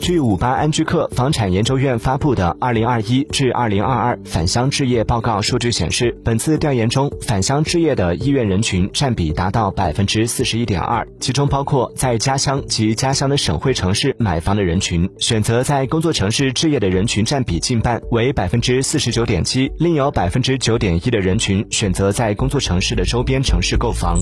[0.00, 24.18] 据五八安居客房产研究院发布的二零二一至二零二二返乡置业报告数据显示，本次调研中返乡置业的意愿人群占比达到百分之四十一点二，其中包括在家乡及家乡的省会城市买房的人群，选择在工作城市置业的人群占比近半，为百分之四十九点七，另有百分之九点一的人群选择在工作城市的周边城市购房。